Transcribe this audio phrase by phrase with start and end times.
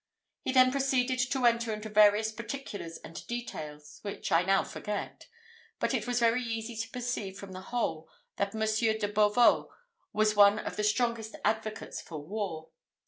[0.43, 5.27] He then proceeded to enter into various particulars and details, which I now forget;
[5.79, 9.69] but it was very easy to perceive from the whole that Monsieur de Beauvau
[10.11, 12.69] was one of the strongest advocates for war.